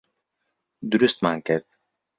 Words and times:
دروستمان 0.89 1.41
کرد. 1.41 1.65